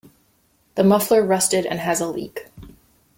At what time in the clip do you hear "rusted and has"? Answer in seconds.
1.23-2.01